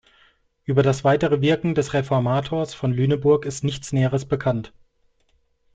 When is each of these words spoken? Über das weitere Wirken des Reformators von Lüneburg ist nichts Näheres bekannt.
Über 0.65 0.81
das 0.81 1.03
weitere 1.03 1.41
Wirken 1.41 1.75
des 1.75 1.93
Reformators 1.93 2.73
von 2.73 2.91
Lüneburg 2.91 3.45
ist 3.45 3.63
nichts 3.63 3.93
Näheres 3.93 4.25
bekannt. 4.27 4.73